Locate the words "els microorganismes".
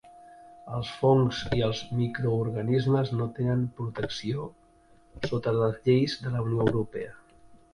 1.65-3.13